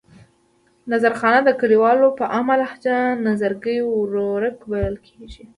[0.91, 5.43] نظرخان د کلیوالو په عامه لهجه نظرګي ورورک بلل کېږي.